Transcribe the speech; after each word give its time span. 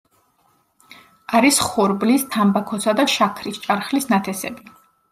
არის 1.41 1.61
ხორბლის, 1.67 2.25
თამბაქოსა 2.39 2.97
და 3.03 3.09
შაქრის 3.19 3.65
ჭარხლის 3.71 4.13
ნათესები. 4.17 4.79